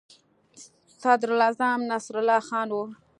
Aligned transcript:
صدراعظم 1.01 1.79
نصرالله 1.91 2.41
خان 2.47 2.67
وو. 2.75 2.83